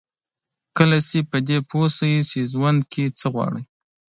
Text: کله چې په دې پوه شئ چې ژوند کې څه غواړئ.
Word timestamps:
کله 0.77 0.97
چې 1.07 1.19
په 1.29 1.37
دې 1.47 1.57
پوه 1.69 1.87
شئ 1.97 2.13
چې 2.29 2.39
ژوند 2.51 2.79
کې 2.91 3.03
څه 3.19 3.27
غواړئ. 3.33 3.63